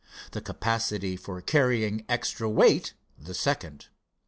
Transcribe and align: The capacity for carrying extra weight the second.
The 0.31 0.41
capacity 0.41 1.15
for 1.15 1.39
carrying 1.41 2.05
extra 2.09 2.49
weight 2.49 2.95
the 3.19 3.35
second. 3.35 3.89